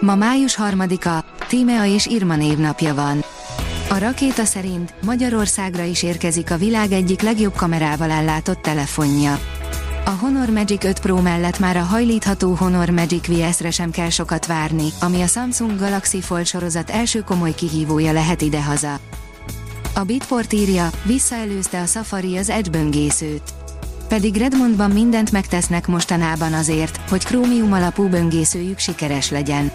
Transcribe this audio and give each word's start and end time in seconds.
Ma 0.00 0.14
május 0.14 0.58
3-a, 0.62 1.24
Tímea 1.48 1.84
és 1.84 2.06
Irma 2.06 2.36
névnapja 2.36 2.94
van. 2.94 3.24
A 3.90 3.98
rakéta 3.98 4.44
szerint 4.44 4.94
Magyarországra 5.02 5.82
is 5.82 6.02
érkezik 6.02 6.50
a 6.50 6.56
világ 6.56 6.92
egyik 6.92 7.20
legjobb 7.20 7.54
kamerával 7.54 8.10
ellátott 8.10 8.62
telefonja. 8.62 9.38
A 10.04 10.10
Honor 10.10 10.50
Magic 10.50 10.84
5 10.84 11.00
Pro 11.00 11.20
mellett 11.20 11.58
már 11.58 11.76
a 11.76 11.82
hajlítható 11.82 12.54
Honor 12.54 12.90
Magic 12.90 13.26
VS-re 13.26 13.70
sem 13.70 13.90
kell 13.90 14.08
sokat 14.08 14.46
várni, 14.46 14.88
ami 15.00 15.22
a 15.22 15.26
Samsung 15.26 15.78
Galaxy 15.78 16.20
Fold 16.20 16.46
sorozat 16.46 16.90
első 16.90 17.20
komoly 17.20 17.54
kihívója 17.54 18.12
lehet 18.12 18.42
idehaza. 18.42 18.98
A 19.94 20.02
Bitport 20.02 20.52
írja, 20.52 20.90
visszaelőzte 21.02 21.80
a 21.80 21.86
Safari 21.86 22.36
az 22.36 22.50
Edge 22.50 22.70
böngészőt. 22.70 23.65
Pedig 24.08 24.36
Redmondban 24.36 24.90
mindent 24.90 25.32
megtesznek 25.32 25.86
mostanában 25.86 26.52
azért, 26.52 27.00
hogy 27.10 27.24
krómium 27.24 27.72
alapú 27.72 28.08
böngészőjük 28.08 28.78
sikeres 28.78 29.30
legyen. 29.30 29.70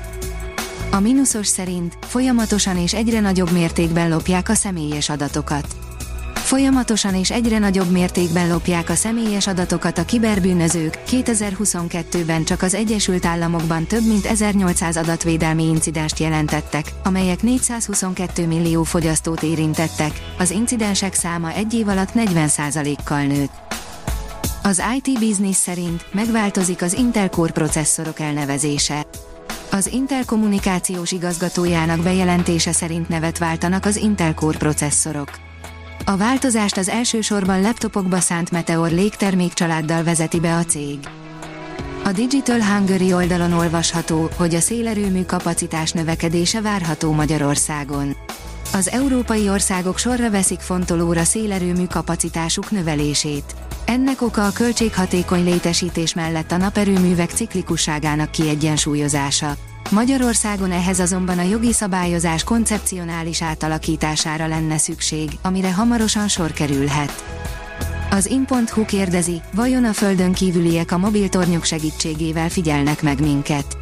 A 0.92 1.00
mínuszos 1.00 1.48
szerint 1.48 1.98
folyamatosan 2.02 2.78
és 2.78 2.94
egyre 2.94 3.20
nagyobb 3.20 3.52
mértékben 3.52 4.10
lopják 4.10 4.50
a 4.50 4.54
személyes 4.54 5.10
adatokat. 5.10 5.68
Folyamatosan 6.34 7.16
és 7.16 7.32
egyre 7.32 7.60
nagyobb 7.60 7.92
mértékben 7.92 8.50
lopják 8.50 8.90
a 8.90 8.96
személyes 8.96 9.48
adatokat 9.48 9.98
a 9.98 10.06
kiberbűnözők. 10.06 11.00
2022-ben 11.08 12.44
csak 12.44 12.62
az 12.62 12.74
Egyesült 12.74 13.26
Államokban 13.26 13.86
több 13.86 14.08
mint 14.08 14.26
1800 14.26 14.98
adatvédelmi 14.98 15.64
incidenst 15.64 16.20
jelentettek, 16.20 16.92
amelyek 17.04 17.42
422 17.42 18.48
millió 18.48 18.84
fogyasztót 18.84 19.44
érintettek. 19.44 20.12
Az 20.38 20.52
incidensek 20.52 21.14
száma 21.14 21.54
egy 21.54 21.74
év 21.74 21.88
alatt 21.88 22.12
40%-kal 22.16 23.22
nőtt. 23.22 23.71
Az 24.64 24.82
IT 24.96 25.20
Business 25.20 25.56
szerint 25.56 26.06
megváltozik 26.14 26.82
az 26.82 26.94
Intel 26.94 27.30
Core 27.30 27.52
processzorok 27.52 28.20
elnevezése. 28.20 29.06
Az 29.72 29.88
Intel 29.88 30.26
kommunikációs 30.26 31.12
igazgatójának 31.12 32.00
bejelentése 32.00 32.72
szerint 32.72 33.10
nevet 33.10 33.38
váltanak 33.38 33.86
az 33.86 33.96
Intel 33.96 34.34
Core 34.34 34.58
processzorok. 34.58 35.30
A 36.06 36.18
változást 36.18 36.78
az 36.78 36.90
elsősorban 36.90 37.62
laptopokba 37.62 38.20
szánt 38.20 38.52
Meteor 38.52 38.92
légtermék 38.92 39.54
családdal 39.54 40.04
vezeti 40.04 40.40
be 40.40 40.56
a 40.56 40.64
cég. 40.64 41.00
A 42.04 42.12
Digital 42.12 42.62
Hungary 42.62 43.14
oldalon 43.14 43.54
olvasható, 43.54 44.30
hogy 44.38 44.56
a 44.56 44.60
szélerőmű 44.60 45.24
kapacitás 45.24 45.92
növekedése 45.92 46.62
várható 46.62 47.12
Magyarországon. 47.12 48.16
Az 48.74 48.90
európai 48.90 49.50
országok 49.50 49.98
sorra 49.98 50.30
veszik 50.30 50.60
fontolóra 50.60 51.24
szélerőmű 51.24 51.86
kapacitásuk 51.86 52.72
növelését. 52.72 53.56
Ennek 53.92 54.22
oka 54.22 54.46
a 54.46 54.52
költséghatékony 54.52 55.44
létesítés 55.44 56.14
mellett 56.14 56.52
a 56.52 56.58
naperőművek 56.58 57.30
ciklikusságának 57.30 58.32
kiegyensúlyozása. 58.32 59.56
Magyarországon 59.90 60.72
ehhez 60.72 61.00
azonban 61.00 61.40
a 61.40 61.42
jogi 61.42 61.74
szabályozás 61.74 62.44
koncepcionális 62.44 63.42
átalakítására 63.42 64.48
lenne 64.48 64.78
szükség, 64.78 65.30
amire 65.42 65.74
hamarosan 65.74 66.28
sor 66.28 66.52
kerülhet. 66.52 67.24
Az 68.12 68.26
in.hu 68.26 68.86
kérdezi, 68.86 69.42
vajon 69.54 69.86
a 69.86 69.94
földön 69.94 70.34
kívüliek 70.34 70.92
a 70.92 70.98
mobiltornyok 70.98 71.64
segítségével 71.64 72.50
figyelnek 72.50 73.02
meg 73.02 73.22
minket? 73.22 73.81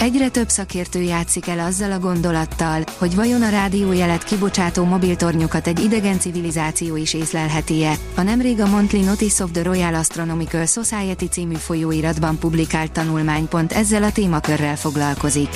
Egyre 0.00 0.28
több 0.28 0.48
szakértő 0.48 1.00
játszik 1.00 1.46
el 1.46 1.58
azzal 1.58 1.92
a 1.92 1.98
gondolattal, 1.98 2.82
hogy 2.98 3.14
vajon 3.14 3.42
a 3.42 3.48
rádiójelet 3.48 4.24
kibocsátó 4.24 4.84
mobiltornyokat 4.84 5.66
egy 5.66 5.80
idegen 5.80 6.18
civilizáció 6.18 6.96
is 6.96 7.14
észlelheti-e. 7.14 7.94
A 8.16 8.22
nemrég 8.22 8.60
a 8.60 8.66
Monthly 8.66 9.00
Notice 9.00 9.44
of 9.44 9.50
the 9.50 9.62
Royal 9.62 9.94
Astronomical 9.94 10.66
Society 10.66 11.24
című 11.30 11.54
folyóiratban 11.54 12.38
publikált 12.38 12.92
tanulmány 12.92 13.48
pont 13.48 13.72
ezzel 13.72 14.02
a 14.02 14.12
témakörrel 14.12 14.76
foglalkozik. 14.76 15.48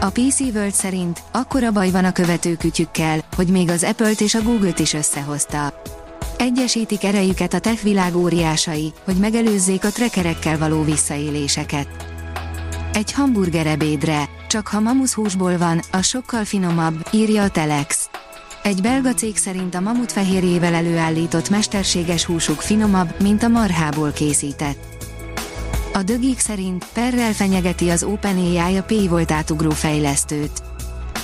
A 0.00 0.10
PC 0.10 0.40
World 0.40 0.72
szerint 0.72 1.22
akkora 1.32 1.70
baj 1.70 1.90
van 1.90 2.04
a 2.04 2.12
követőkütyükkel, 2.12 3.24
hogy 3.36 3.48
még 3.48 3.68
az 3.68 3.82
Apple-t 3.82 4.20
és 4.20 4.34
a 4.34 4.42
Google-t 4.42 4.78
is 4.78 4.92
összehozta. 4.92 5.82
Egyesítik 6.38 7.04
erejüket 7.04 7.54
a 7.54 7.58
tech 7.58 7.82
világ 7.82 8.16
óriásai, 8.16 8.92
hogy 9.04 9.16
megelőzzék 9.16 9.84
a 9.84 9.88
trackerekkel 9.88 10.58
való 10.58 10.82
visszaéléseket. 10.82 12.13
Egy 12.94 13.12
hamburger 13.12 13.66
ebédre, 13.66 14.28
csak 14.48 14.68
ha 14.68 14.94
húsból 15.14 15.58
van, 15.58 15.80
a 15.90 16.02
sokkal 16.02 16.44
finomabb, 16.44 17.08
írja 17.10 17.42
a 17.42 17.48
Telex. 17.48 18.08
Egy 18.62 18.82
belga 18.82 19.14
cég 19.14 19.36
szerint 19.36 19.74
a 19.74 19.80
mamut 19.80 20.12
fehérjével 20.12 20.74
előállított 20.74 21.50
mesterséges 21.50 22.24
húsuk 22.24 22.60
finomabb, 22.60 23.20
mint 23.22 23.42
a 23.42 23.48
marhából 23.48 24.12
készített. 24.12 24.78
A 25.92 26.02
dögik 26.02 26.38
szerint 26.38 26.86
perrel 26.92 27.32
fenyegeti 27.32 27.90
az 27.90 28.02
OpenAI 28.02 28.76
a 28.76 28.82
P 28.82 29.08
volt 29.08 29.30
átugró 29.30 29.70
fejlesztőt. 29.70 30.62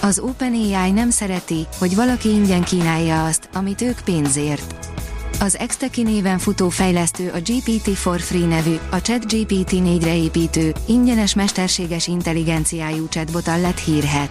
Az 0.02 0.18
OpenAI 0.18 0.90
nem 0.90 1.10
szereti, 1.10 1.66
hogy 1.78 1.94
valaki 1.94 2.28
ingyen 2.28 2.62
kínálja 2.62 3.24
azt, 3.24 3.48
amit 3.52 3.82
ők 3.82 4.00
pénzért. 4.04 4.89
Az 5.38 5.58
Exteki 5.58 6.02
néven 6.02 6.38
futó 6.38 6.68
fejlesztő 6.68 7.30
a 7.34 7.38
GPT 7.38 7.96
for 7.96 8.20
Free 8.20 8.46
nevű, 8.46 8.74
a 8.90 9.00
ChatGPT 9.00 9.70
4-re 9.70 10.16
építő, 10.16 10.74
ingyenes 10.86 11.34
mesterséges 11.34 12.06
intelligenciájú 12.06 13.08
chatbottal 13.08 13.60
lett 13.60 13.78
hírhet. 13.78 14.30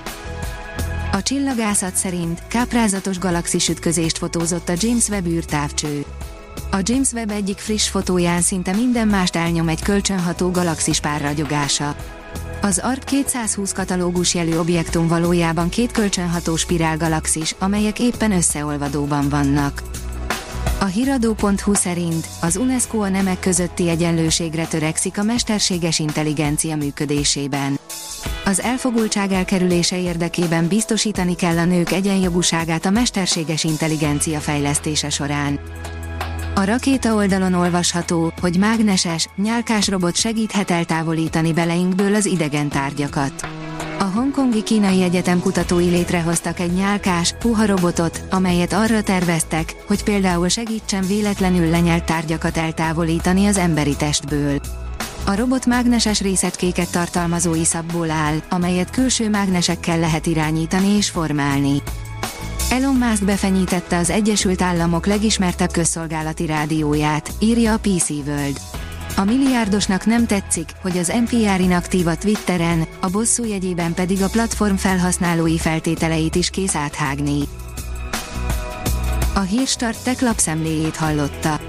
A 1.12 1.22
csillagászat 1.22 1.96
szerint 1.96 2.42
káprázatos 2.48 3.20
galaxis 3.20 3.70
ütközést 3.70 4.18
fotózott 4.18 4.70
a 4.70 4.74
James 4.78 5.10
Webb 5.10 5.26
űrtávcső. 5.28 6.06
A 6.72 6.78
James 6.84 7.12
Webb 7.12 7.32
egyik 7.32 7.58
friss 7.58 7.88
fotóján 7.88 8.42
szinte 8.42 8.74
minden 8.74 9.08
mást 9.08 9.36
elnyom 9.36 9.68
egy 9.68 9.82
kölcsönható 9.82 10.52
galaxis 10.52 11.00
párragyogása. 11.00 11.96
Az 12.62 12.82
ARP 12.84 13.04
220 13.04 13.72
katalógus 13.72 14.34
jelű 14.34 14.58
objektum 14.58 15.08
valójában 15.08 15.70
két 15.70 15.92
kölcsönható 15.92 16.56
spirálgalaxis, 16.56 17.56
amelyek 17.60 18.00
éppen 18.00 18.32
összeolvadóban 18.32 19.30
vannak. 19.30 19.82
A 20.80 20.86
hiradó.hu 20.86 21.74
szerint 21.74 22.28
az 22.42 22.58
UNESCO 22.58 22.98
a 22.98 23.10
nemek 23.10 23.40
közötti 23.40 23.90
egyenlőségre 23.90 24.66
törekszik 24.66 25.18
a 25.18 25.24
mesterséges 25.24 26.00
intelligencia 26.00 26.76
működésében. 26.76 27.80
Az 28.46 28.62
elfogultság 28.62 29.32
elkerülése 29.32 30.00
érdekében 30.00 30.68
biztosítani 30.68 31.36
kell 31.36 31.58
a 31.58 31.66
nők 31.66 31.92
egyenjogúságát 31.92 32.86
a 32.86 32.90
mesterséges 32.90 33.64
intelligencia 33.64 34.40
fejlesztése 34.40 35.10
során. 35.10 35.60
A 36.56 36.64
rakéta 36.64 37.14
oldalon 37.14 37.54
olvasható, 37.54 38.34
hogy 38.42 38.58
mágneses, 38.58 39.30
nyálkás 39.36 39.88
robot 39.88 40.16
segíthet 40.16 40.72
eltávolítani 40.72 41.54
beleinkből 41.54 42.16
az 42.16 42.26
idegen 42.26 42.70
tárgyakat. 42.70 43.59
Hongkongi 44.40 44.64
kínai 44.64 45.02
egyetem 45.02 45.40
kutatói 45.40 45.90
létrehoztak 45.90 46.60
egy 46.60 46.72
nyálkás, 46.72 47.34
puha 47.40 47.66
robotot, 47.66 48.22
amelyet 48.30 48.74
arra 48.74 49.04
terveztek, 49.04 49.76
hogy 49.88 50.04
például 50.04 50.48
segítsen 50.48 51.08
véletlenül 51.08 51.70
lenyelt 51.70 52.04
tárgyakat 52.04 52.58
eltávolítani 52.58 53.46
az 53.46 53.58
emberi 53.58 53.96
testből. 53.96 54.60
A 55.26 55.36
robot 55.36 55.66
mágneses 55.66 56.22
részeckéket 56.22 56.92
tartalmazó 56.92 57.56
iszapból 57.56 58.10
áll, 58.10 58.36
amelyet 58.50 58.90
külső 58.90 59.30
mágnesekkel 59.30 60.00
lehet 60.00 60.26
irányítani 60.26 60.88
és 60.88 61.10
formálni. 61.10 61.82
Elon 62.70 62.96
Musk 62.96 63.24
befenyítette 63.24 63.98
az 63.98 64.10
Egyesült 64.10 64.62
Államok 64.62 65.06
legismertebb 65.06 65.72
közszolgálati 65.72 66.46
rádióját, 66.46 67.32
írja 67.40 67.74
a 67.74 67.78
PC 67.78 68.10
World. 68.10 68.69
A 69.20 69.24
milliárdosnak 69.24 70.06
nem 70.06 70.26
tetszik, 70.26 70.70
hogy 70.82 70.98
az 70.98 71.08
NPR 71.08 71.62
inaktív 71.62 72.08
a 72.08 72.18
Twitteren, 72.18 72.88
a 73.02 73.10
bosszú 73.10 73.46
jegyében 73.46 73.94
pedig 73.94 74.22
a 74.22 74.30
platform 74.30 74.76
felhasználói 74.76 75.58
feltételeit 75.58 76.36
is 76.36 76.50
kész 76.50 76.76
áthágni. 76.76 77.40
A 79.36 79.40
Hírstart 79.40 80.04
tech 80.04 80.24
lapszemléjét 80.24 80.96
hallotta. 80.96 81.60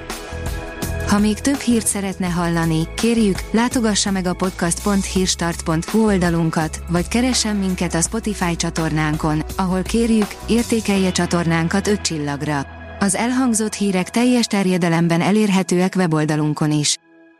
Ha 1.08 1.18
még 1.18 1.40
több 1.40 1.58
hírt 1.58 1.86
szeretne 1.86 2.26
hallani, 2.26 2.88
kérjük, 2.94 3.38
látogassa 3.50 4.10
meg 4.10 4.26
a 4.26 4.34
podcast.hírstart.hu 4.34 6.04
oldalunkat, 6.04 6.82
vagy 6.88 7.08
keressen 7.08 7.56
minket 7.56 7.94
a 7.94 8.00
Spotify 8.00 8.56
csatornánkon, 8.56 9.42
ahol 9.56 9.82
kérjük, 9.82 10.28
értékelje 10.48 11.12
csatornánkat 11.12 11.86
5 11.86 12.00
csillagra. 12.00 12.66
Az 12.98 13.14
elhangzott 13.14 13.74
hírek 13.74 14.10
teljes 14.10 14.46
terjedelemben 14.46 15.20
elérhetőek 15.20 15.92
weboldalunkon 15.96 16.72
is. 16.72 16.98